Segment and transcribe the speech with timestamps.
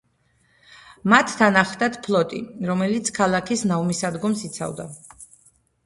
[1.13, 4.93] მათ თან ახლდათ ფლოტი, რომელიც ქალაქის ნავმისადგომს იცავდა.